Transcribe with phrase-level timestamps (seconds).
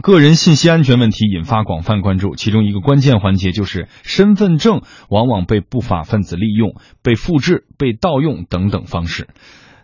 [0.00, 9.28] 个人信息安全问题引发广泛关注，其中一个关键环节就是身份证往往被不法分子利用、被复制、被盗用等等方式。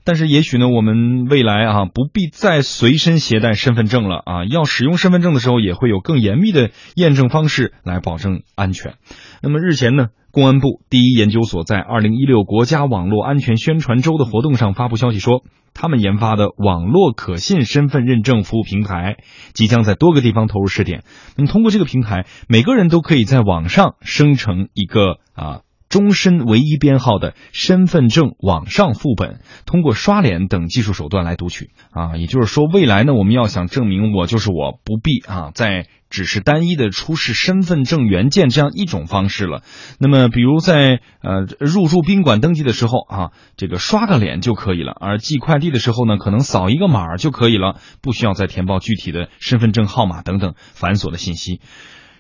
[0.06, 4.45] 但是，也许呢，我们未来啊，不必再随身携带身份证了啊。
[4.45, 8.96] 要使用身份证的时候，也会有更严密的验证方式来保证安全。
[9.43, 15.45] 那么日前呢，公安部第一研究所在二零一六国家网络安全宣传周的活动上发布消息说，
[15.75, 19.18] 他们研发的网络可信身份认证服务平台
[19.53, 21.05] 即将在多个地方投入试点。
[21.36, 25.61] 那么，通过这个平台，每个人都可以在网上生成一个啊。
[25.94, 39.62] 终身唯一编号的身份证网上副本，通过刷脸等技术手段来读取啊，也就是说，未来呢，我们要想证明我就是我，不必啊再只是单一的出示身份证原件这样一种方式了。
[40.00, 51.61] 那么，比如在呃入住宾馆登记的时候啊，这个刷个脸就可以了；而寄快递的时候呢，可能扫一个码就可以了，不需要再填报具体的身份证号码等等繁琐的信息。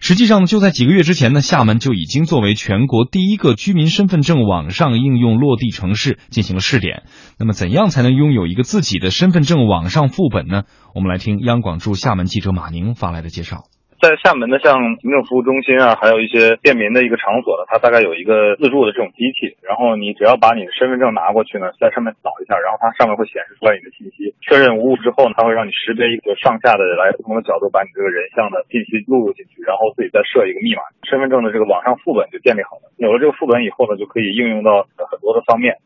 [0.00, 7.04] 实际上，就在几个月之前呢，厦门就已经作为全国第一个居民身份证网上应用落地城市进行了试点。
[7.38, 10.64] 那么，怎样才能拥有一个自己的身份证网上副本呢？
[10.94, 13.64] 我们来听央广驻厦门记者马宁发来的介绍。
[14.04, 32.92] 在厦门的像行政服务中心啊，还有一些便民的一个场所呢，它大概有一个自助的这种机器，然后你只要把你的身份证拿过去呢，在上面扫一下，然后它上面会显示出来你的信息，确认无误之后呢，它会让你识别一个上下的来不同的角度，把你这个人像的信息录入进去，然后自己再设一个密码，身份证的这个网上副本就建立好了。
[33.00, 35.80] 有了这个副本以后呢，就可以应用到很多的方面。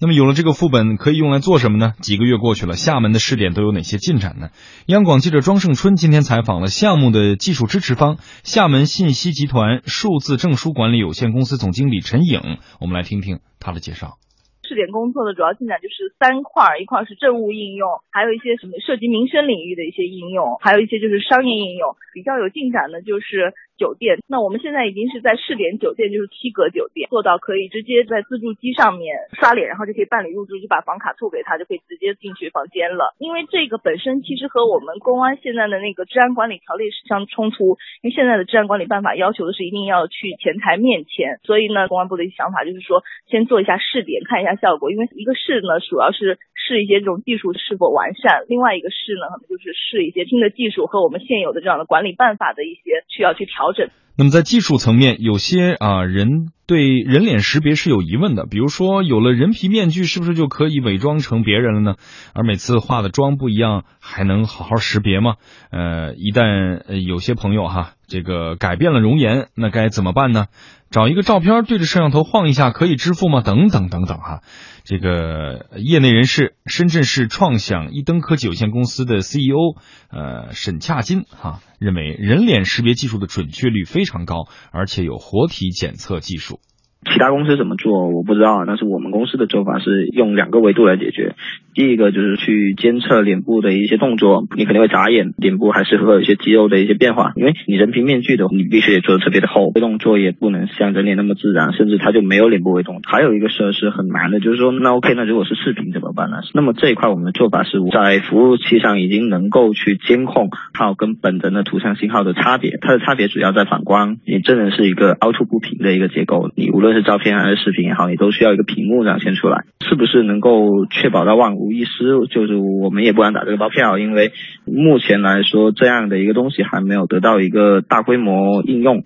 [0.00, 1.94] 那么有了这个副本，可以用来做什么呢？
[2.00, 4.50] 几个月过去了，厦门的试点都有哪些进展呢？
[4.86, 14.18] 央广记者庄胜春今天采访了项目的技术支持方——厦门信息集团数字证书管理有限公司总经理陈颖，我们来听听他的介绍。
[14.62, 21.96] 试点工作的主要进展就是三块，一块是政务应用，还有一些什么涉及民生领域的一些应用，还有一些就是商业应用。
[22.12, 24.18] 比较有进展的就是酒店。
[24.28, 33.14] 那我们现在已经是在试点酒店，就是七格酒店，做到可以直接在自助机上面刷脸，然后就可以办理入住，就把房卡吐给他，就可以直接进去房间了。
[33.16, 44.58] 因为这个本身其实和我们公安现在的那个治安管理条例是相冲突，因为现在的治安管理办法要求的是一定要去前台面前，所以呢，公安部的一些想法就是说，先做一下试点，看一下。
[44.58, 61.94] 效果，因为一个试呢，主要是试一些这种技术是否完善；另外一个试呢，可能就是试一些新的技术和我们现有的这样的管理办法的一些需要去调 intelligence 那么在技术层面，有些啊人对人脸识别是有疑问的，比如说有了人皮面具，是不是就可以伪装成别人了呢？
[62.34, 65.34] 而每次化的妆不一样，还能好好识别吗？
[65.70, 70.46] 呃，一旦有些朋友哈，这个改变了容颜，那该怎么办呢？
[70.90, 73.42] 找一个照片对着摄像头晃一下可以支付吗？
[73.42, 74.40] 等等等等哈，
[74.82, 79.76] 这个业内人士，深圳市创想一灯科技有限公司的 CEO，
[80.10, 86.58] 呃，沈恰金哈认为，人脸识别技术的准确率非常高，而且有活体检测技术。
[87.04, 91.36] 其他公司怎么做我不知道，但是我们公司的做法是用两个维度来解决。
[91.78, 97.30] 第一个就是去监测脸部的一些动作，你肯定会眨眼，脸部还是会有一些肌肉的一些变化。
[97.36, 103.00] 因为你人皮面具的，你必须得做的特别的厚，动作也不能像人脸那么自然，甚至它就没有脸部微动。
[103.04, 106.38] 还有一个事是很难的，就是说那 OK，那如果是视频怎么办呢？
[106.52, 114.16] 那么这一块我们的做法是在服务器上已经能够去监控号跟本人的图像信号的差别，它的差别主要在反光。
[114.26, 122.26] 你真人是一个凹凸不平的一个结构，你无论是照片还是视频也好，你都需要一个屏幕展现出来，是不是能够确保到万无一失？
[122.32, 124.32] 就是我们也不敢打这个包票，因为
[124.64, 129.04] 目前来说，这样的一个东西还没有得到一个大规模应用。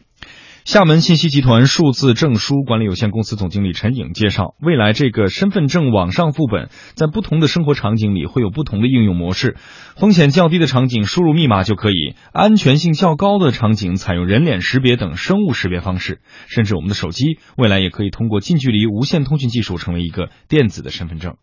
[0.65, 9.57] 厦门信息集团数字证书管理有限公司总经理陈颖介绍，未来这个身份证网上副本在不同的生活场景里会有不同的应用模式。
[9.97, 21.35] 风险较低的场景输入密码就可以，安全性较高的场景采用人脸识别等生物识别方式，甚至我们的手机未来也可以通过近距离无线通讯技术成为一个电子的身份证。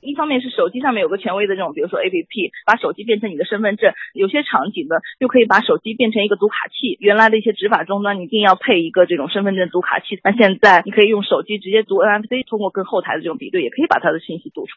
[0.00, 3.92] 一方面是手机上面有个权威的这种，比如说 A P P，把手机变成你的身份证。
[4.14, 6.96] 有些场景呢，就可以把手机变成一个读卡器。
[7.00, 10.18] 原来的一些执法终端，你一定要配一个这种身份证读卡器。
[10.24, 14.68] 那现在你可以用手机直接读 N F C，通过跟后台的这种比对，也可以把它的信息读出